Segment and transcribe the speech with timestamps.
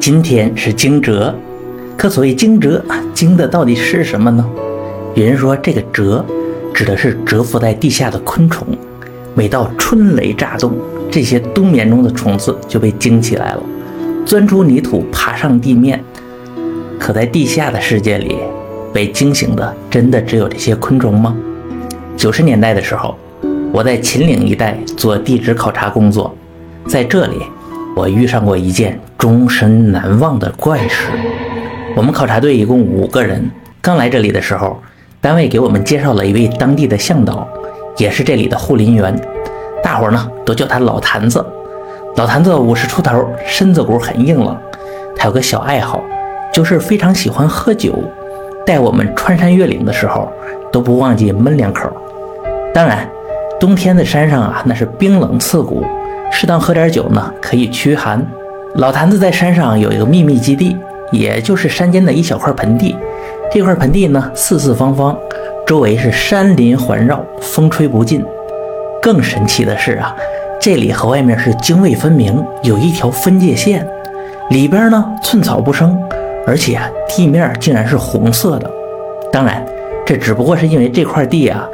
[0.00, 1.30] 今天是惊蛰，
[1.94, 2.80] 可所谓惊蛰，
[3.12, 4.50] 惊的到底是什么呢？
[5.14, 6.24] 有人说这个蛰
[6.72, 8.66] 指的是蛰伏在地下的昆虫，
[9.34, 10.72] 每到春雷炸动，
[11.10, 13.62] 这些冬眠中的虫子就被惊起来了，
[14.24, 16.02] 钻出泥土，爬上地面。
[16.98, 18.36] 可在地下的世界里，
[18.94, 21.36] 被惊醒的真的只有这些昆虫吗？
[22.16, 23.18] 九十年代的时候，
[23.70, 26.34] 我在秦岭一带做地质考察工作，
[26.88, 27.36] 在这里。
[27.96, 31.10] 我遇上过一件终身难忘的怪事。
[31.96, 33.50] 我们考察队一共五个人，
[33.82, 34.80] 刚来这里的时候，
[35.20, 37.46] 单位给我们介绍了一位当地的向导，
[37.96, 39.14] 也是这里的护林员。
[39.82, 41.44] 大伙儿呢都叫他老坛子。
[42.16, 44.56] 老坛子五十出头，身子骨很硬朗。
[45.16, 46.00] 他有个小爱好，
[46.52, 47.92] 就是非常喜欢喝酒。
[48.64, 50.30] 带我们穿山越岭的时候，
[50.72, 51.90] 都不忘记闷两口。
[52.72, 53.08] 当然，
[53.58, 55.84] 冬天的山上啊，那是冰冷刺骨。
[56.30, 58.24] 适当喝点酒呢，可以驱寒。
[58.76, 60.76] 老坛子在山上有一个秘密基地，
[61.10, 62.96] 也就是山间的一小块盆地。
[63.52, 65.16] 这块盆地呢，四四方方，
[65.66, 68.24] 周围是山林环绕，风吹不进。
[69.02, 70.14] 更神奇的是啊，
[70.60, 73.86] 这里和外面是泾渭分明，有一条分界线。
[74.50, 76.00] 里边呢，寸草不生，
[76.46, 78.70] 而且地面竟然是红色的。
[79.32, 79.64] 当然，
[80.06, 81.66] 这只不过是因为这块地啊，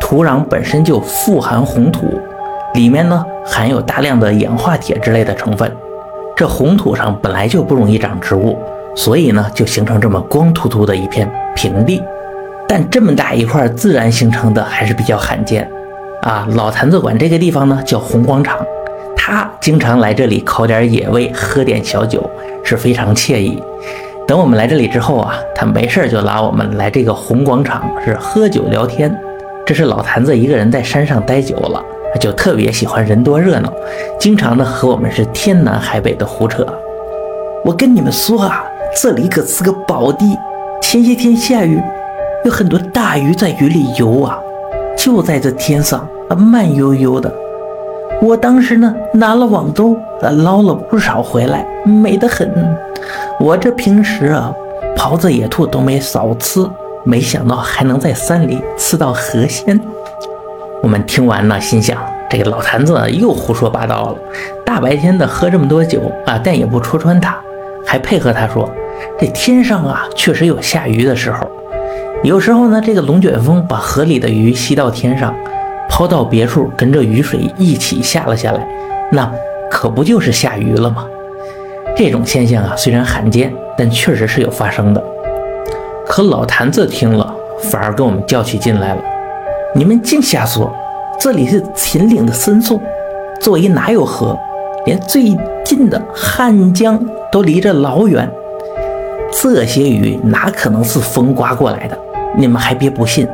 [0.00, 2.20] 土壤本身就富含红土。
[2.74, 5.70] 里面呢含有大量的氧化铁之类的成分，
[6.36, 8.58] 这红土上本来就不容易长植物，
[8.96, 12.02] 所以呢就形成这么光秃秃的一片平地。
[12.66, 15.70] 但这么大一块自然形成的还是比较罕见
[16.22, 16.48] 啊。
[16.50, 18.58] 老坛子管这个地方呢叫红广场，
[19.16, 22.28] 他经常来这里烤点野味，喝点小酒，
[22.64, 23.62] 是非常惬意。
[24.26, 29.16] 等我们来这里之后啊，他没事就拉我们来这个红广场是喝酒聊天。
[29.64, 31.80] 这是老坛子一个人在山上待久了。
[32.20, 33.72] 就特别喜欢人多热闹，
[34.18, 36.66] 经常呢和我们是天南海北的胡扯。
[37.64, 38.64] 我跟你们说啊，
[38.96, 40.36] 这里可是个宝地，
[40.80, 41.80] 前些天下雨，
[42.44, 44.38] 有很多大鱼在雨里游啊，
[44.96, 47.32] 就在这天上啊慢悠悠的。
[48.22, 52.48] 我当时呢拿了网兜捞了不少回来，美得很。
[53.40, 54.54] 我这平时啊
[54.96, 56.64] 狍子野兔都没少吃，
[57.04, 59.78] 没想到还能在山里吃到河鲜。
[60.84, 61.96] 我们听完了，心想
[62.28, 64.16] 这个老坛子又胡说八道了。
[64.66, 67.34] 大白天的喝这么多酒啊，但也不戳穿他，
[67.86, 68.70] 还配合他说
[69.18, 71.50] ：“这天上啊，确实有下雨的时候。
[72.22, 75.34] 有时候呢，这个龙卷风把河里的鱼吸到天上，
[75.88, 78.68] 抛到别处，跟着雨水一起下了下来，
[79.10, 79.32] 那
[79.70, 81.06] 可不就是下雨了吗？
[81.96, 85.02] 这种现象啊，虽然罕见，但确实是有发生的。
[86.06, 87.34] 可老坛子听了，
[87.70, 89.02] 反而跟我们叫起劲来了。”
[89.76, 90.72] 你们净瞎说！
[91.18, 92.80] 这里是秦岭的深处，
[93.40, 94.38] 周围哪有河？
[94.86, 96.96] 连最近的汉江
[97.32, 98.30] 都离着老远。
[99.32, 101.98] 这些鱼哪可能是风刮过来的？
[102.36, 103.26] 你们还别不信，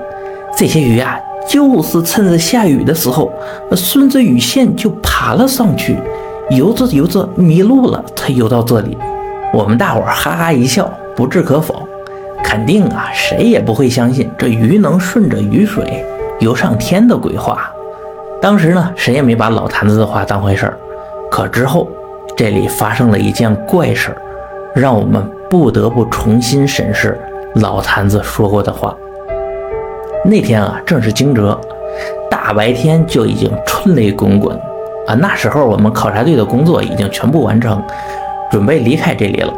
[0.57, 3.31] 这些鱼啊，就是趁着下雨的时候，
[3.77, 5.99] 顺着雨线就爬了上去，
[6.49, 8.97] 游着游着迷路了，才游到这里。
[9.53, 11.87] 我们大伙哈哈一笑，不置可否。
[12.43, 16.03] 肯定啊，谁也不会相信这鱼能顺着雨水。
[16.41, 17.71] 游上天的鬼话，
[18.41, 20.79] 当时呢，谁也没把老坛子的话当回事儿。
[21.31, 21.87] 可之后，
[22.35, 24.17] 这里发生了一件怪事儿，
[24.75, 27.21] 让我们不得不重新审视
[27.57, 28.97] 老坛子说过的话。
[30.25, 31.55] 那天啊，正是惊蛰，
[32.31, 34.59] 大白天就已经春雷滚滚
[35.07, 35.15] 啊。
[35.15, 37.83] 那时候我们考察队的工作已经全部完成，
[38.51, 39.53] 准备离开这里了。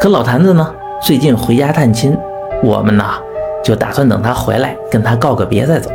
[0.00, 2.18] 可老坛子呢，最近回家探亲，
[2.64, 3.04] 我们呢，
[3.62, 5.88] 就打算等他回来，跟他告个别再走。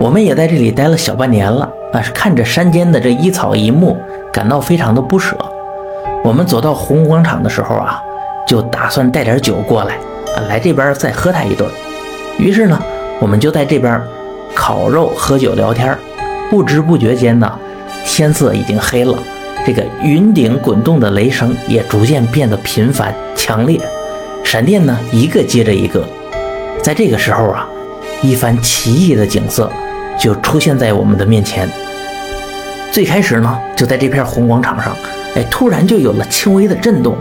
[0.00, 3.94] 我们也在这里待了小半年了，啊，是看着山间的这一草一木，
[4.32, 5.36] 感到非常的不舍。
[6.24, 8.02] 我们走到红广场的时候啊，
[8.46, 9.96] 就打算带点酒过来，
[10.34, 11.68] 啊，来这边再喝他一顿。
[12.38, 12.80] 于是呢，
[13.20, 14.00] 我们就在这边
[14.54, 15.94] 烤肉、喝酒、聊天。
[16.50, 17.52] 不知不觉间呢，
[18.06, 19.18] 天色已经黑了，
[19.66, 23.78] 这个云顶滚动的雷声也逐渐变得频繁、强烈，
[24.42, 26.02] 闪电呢一个接着一个。
[26.82, 27.68] 在这个时候啊，
[28.22, 29.70] 一番奇异的景色。
[30.20, 31.66] 就出现在我们的面前。
[32.92, 34.94] 最开始呢，就在这片红广场上，
[35.34, 37.16] 哎，突然就有了轻微的震动。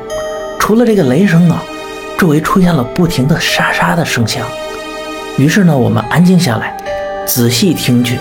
[0.59, 1.63] 除了这个雷声啊，
[2.17, 4.45] 周围出现了不停的沙沙的声响。
[5.37, 6.75] 于是呢，我们安静下来，
[7.25, 8.19] 仔细听去。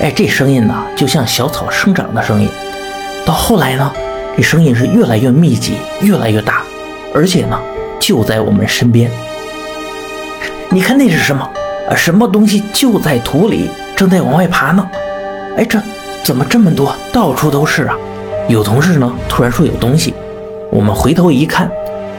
[0.00, 2.48] 哎，这声音呢，就像小草生长的声音。
[3.26, 3.92] 到后来呢，
[4.36, 6.62] 这声音是越来越密集，越来越大，
[7.14, 7.60] 而且呢，
[8.00, 9.10] 就在我们身边。
[10.70, 11.46] 你看那是什么？
[11.90, 13.68] 啊，什么东西就在土里？
[13.96, 14.86] 正在往外爬呢，
[15.56, 15.80] 哎，这
[16.22, 16.94] 怎么这么多？
[17.14, 17.96] 到处都是啊！
[18.46, 20.12] 有同事呢，突然说有东西，
[20.70, 21.70] 我们回头一看，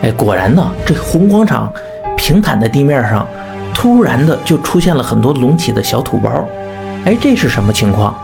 [0.02, 1.72] 哎，果然呢，这红广场
[2.18, 3.28] 平坦的地面上，
[3.76, 6.32] 突然的就出现了很多隆起的小土包。
[7.06, 8.16] 哎，这是什么情况？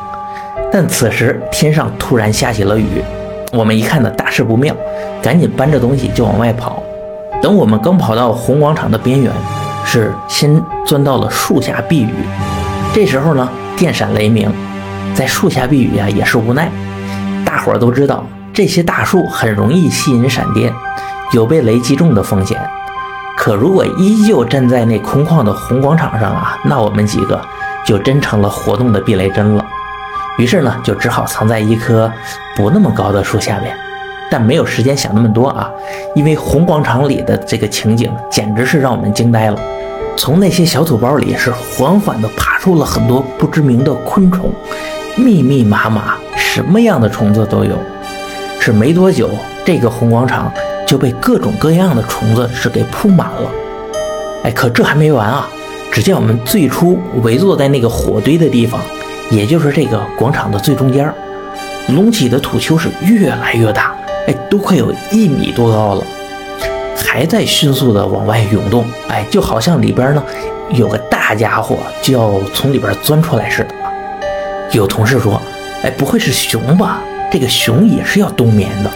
[0.71, 3.03] 但此时天上突然下起了雨，
[3.51, 4.75] 我们一看呢，大事不妙，
[5.21, 6.81] 赶紧搬着东西就往外跑。
[7.39, 9.31] 等我们刚跑到红广场的边缘，
[9.85, 12.13] 是先钻到了树下避雨。
[12.93, 14.53] 这时候呢，电闪雷鸣，
[15.15, 16.69] 在树下避雨啊，也是无奈。
[17.43, 18.23] 大伙儿都知道，
[18.53, 20.71] 这些大树很容易吸引闪电，
[21.31, 22.55] 有被雷击中的风险。
[23.35, 27.41] 可如果依旧站在那空旷的红广场上啊，那我们几个
[27.83, 29.65] 就真成了活动的避雷针了。
[30.37, 32.11] 于是呢，就只好藏在一棵
[32.55, 33.75] 不那么高的树下面。
[34.29, 35.67] 但没有时间想那么多啊，
[36.13, 39.59] 因为红广场里的这个情景简直是让我们惊呆了。
[40.15, 44.51] 从那些小土包里是缓缓地爬出了很多不知名的昆虫，
[45.17, 47.77] 密密麻麻，什么样的虫子都有。
[48.59, 49.29] 是没多久，
[49.65, 50.51] 这个红广场
[50.87, 53.51] 就被各种各样的虫子是给铺满了。
[54.43, 55.49] 哎，可这还没完啊！
[55.91, 58.81] 只见我们最初围坐在那个火堆的地方，
[59.29, 61.13] 也就是这个广场的最中间，
[61.89, 63.93] 隆起的土丘是越来越大。
[64.27, 66.03] 哎，都快有一米多高了，
[67.13, 68.83] 还在迅速的往外涌动。
[69.07, 70.23] 哎，就好像里边呢
[70.71, 73.75] 有个大家伙就要从里边钻出来似的。
[74.71, 75.39] 有同事说
[75.85, 77.03] ：“哎，不会是熊吧？
[77.31, 78.89] 这个熊也是要冬眠的。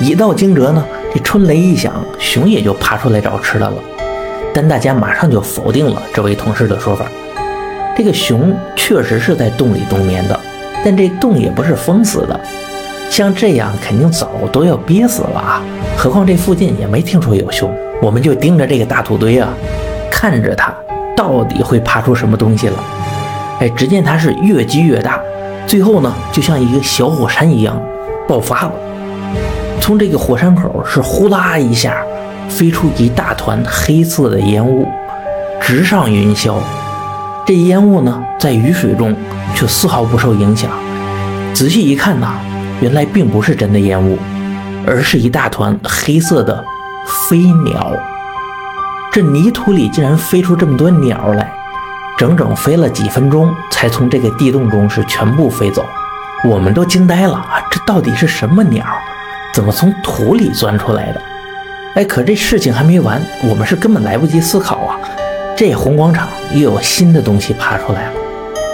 [0.00, 3.76] 一到惊蛰呢，这春雷一响，熊也就爬出来找吃的了。”
[4.54, 7.04] 但大家马上就否定了这位同事的说法。
[7.94, 10.40] 这个熊确实是在洞里冬眠的，
[10.82, 12.40] 但这洞也不是封死的。
[13.10, 15.60] 像这样肯定早都要憋死了啊！
[15.96, 17.68] 何况这附近也没听说有熊，
[18.00, 19.48] 我们就盯着这个大土堆啊，
[20.08, 20.72] 看着它
[21.16, 22.76] 到底会爬出什么东西了。
[23.58, 25.20] 哎，只见它是越积越大，
[25.66, 27.82] 最后呢，就像一个小火山一样
[28.28, 28.72] 爆发了。
[29.80, 31.96] 从这个火山口是呼啦一下
[32.48, 34.86] 飞出一大团黑色的烟雾，
[35.60, 36.54] 直上云霄。
[37.44, 39.12] 这烟雾呢，在雨水中
[39.52, 40.70] 却丝毫不受影响。
[41.52, 42.34] 仔细一看呐。
[42.80, 44.18] 原来并不是真的烟雾，
[44.86, 46.64] 而是一大团黑色的
[47.28, 47.92] 飞鸟。
[49.12, 51.52] 这泥土里竟然飞出这么多鸟来，
[52.16, 55.84] 整整飞了几分钟，才从这个地洞中是全部飞走。
[56.44, 57.62] 我们都惊呆了啊！
[57.70, 58.86] 这到底是什么鸟？
[59.52, 61.20] 怎么从土里钻出来的？
[61.96, 64.96] 哎，可这事情还没完，我们是根本来不及思考啊！
[65.54, 68.12] 这红广场又有新的东西爬出来了。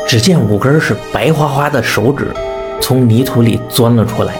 [0.06, 2.32] 只见五根是白花花的手指。
[2.80, 4.34] 从泥土里钻了出来，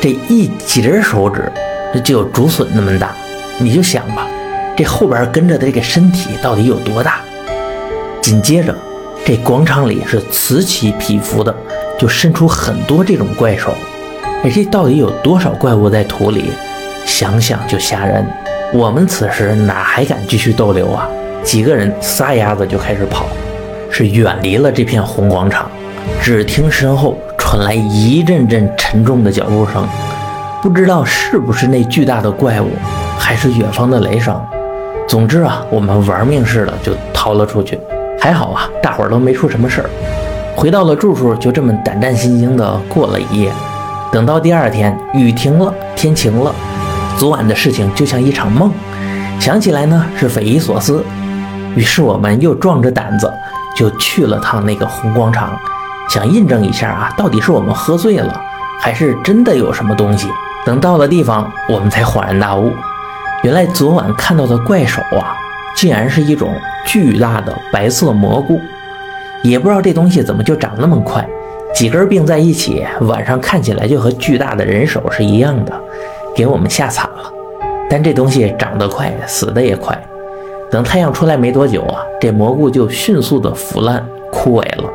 [0.00, 1.52] 这一节手指
[2.02, 3.14] 就有竹笋那么大，
[3.58, 4.26] 你就想吧，
[4.76, 7.20] 这后边跟着的这个身体到底有多大？
[8.22, 8.74] 紧接着，
[9.24, 11.54] 这广场里是此起彼伏的，
[11.98, 13.74] 就伸出很多这种怪手。
[14.42, 16.50] 哎，这到底有多少怪物在土里？
[17.04, 18.26] 想想就吓人。
[18.72, 21.06] 我们此时哪还敢继续逗留啊？
[21.42, 23.26] 几个人撒丫子就开始跑，
[23.90, 25.70] 是远离了这片红广场。
[26.20, 27.18] 只听身后。
[27.54, 29.86] 传来一阵阵沉重的脚步声，
[30.60, 32.68] 不知道是不是那巨大的怪物，
[33.16, 34.36] 还是远方的雷声。
[35.06, 37.78] 总之啊，我们玩命似的就逃了出去。
[38.20, 39.90] 还好啊，大伙儿都没出什么事儿。
[40.56, 43.52] 回到了住处，就这么胆战心惊的过了一夜。
[44.10, 46.52] 等到第二天，雨停了，天晴了，
[47.16, 48.72] 昨晚的事情就像一场梦，
[49.38, 51.04] 想起来呢是匪夷所思。
[51.76, 53.32] 于是我们又壮着胆子
[53.76, 55.56] 就去了趟那个红广场。
[56.14, 58.40] 想印证一下啊，到底是我们喝醉了，
[58.80, 60.28] 还是真的有什么东西？
[60.64, 62.70] 等到了地方，我们才恍然大悟，
[63.42, 65.34] 原来昨晚看到的怪手啊，
[65.74, 66.54] 竟然是一种
[66.86, 68.60] 巨大的白色蘑菇。
[69.42, 71.28] 也不知道这东西怎么就长那么快，
[71.74, 75.72] 几根并在一起，晚上看起来就和巨大的人手是一样的，
[76.36, 77.28] 给我们吓惨了。
[77.90, 80.00] 但这东西长得快，死的也快。
[80.70, 84.88] 等太阳出来没多久啊，这蘑菇就迅速的腐烂枯萎了。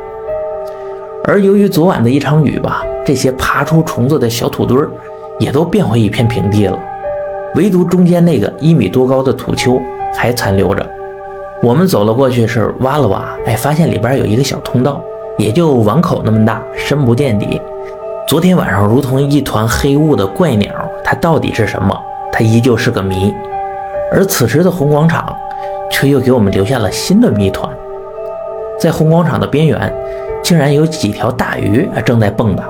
[1.24, 4.90] 而由于昨晚的一场雨吧，这些爬出虫子的小土堆儿
[5.38, 6.78] 也都变回一片平地了，
[7.54, 9.80] 唯独中间那个一米多高的土丘
[10.14, 10.84] 还残留着。
[11.62, 15.02] 我们走了过去，是挖了挖，哎，发现里边有一个小通道，
[15.36, 17.60] 也就碗口那么大，深不见底。
[18.26, 20.72] 昨天晚上如同一团黑雾的怪鸟，
[21.04, 21.94] 它到底是什么？
[22.32, 23.34] 它依旧是个谜。
[24.12, 25.36] 而此时的红广场，
[25.90, 27.70] 却又给我们留下了新的谜团。
[28.80, 29.92] 在红广场的边缘。
[30.42, 32.62] 竟然有几条大鱼正在蹦跶，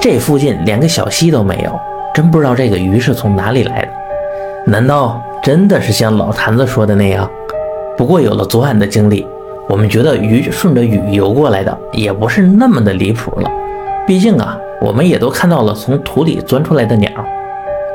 [0.00, 1.78] 这附近连个小溪都没有，
[2.14, 3.88] 真不知道这个鱼是从哪里来的。
[4.66, 7.30] 难道真的是像老坛子说的那样？
[7.96, 9.24] 不过有了昨晚的经历，
[9.68, 13.50] 我们觉得鱼顺着雨游过来的也不是那么的离谱了。
[14.06, 17.10] 毕竟啊，我们也都看到了从土里钻出来的鸟。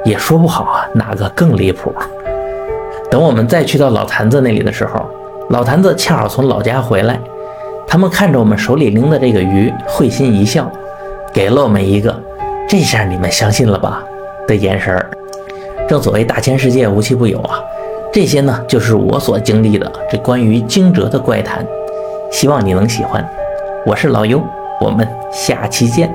[0.05, 1.93] 也说不好啊哪个更离谱。
[3.11, 5.03] 等我们再去到老坛子那里的时候，
[5.49, 7.19] 老坛子恰好从老家回来，
[7.89, 10.71] 他们看着我们手里拎的这个鱼，会心一笑，
[11.33, 12.15] 给了我们一个
[12.69, 14.03] “这下你们相信了吧”
[14.47, 15.09] 的眼神儿。
[15.87, 17.59] 正所谓大千世界无奇不有啊，
[18.13, 21.65] 这些呢就是我所经历的这关于惊蛰的怪谈，
[22.31, 23.27] 希望你能喜欢。
[23.87, 24.39] 我是老优，
[24.79, 26.13] 我们下期见。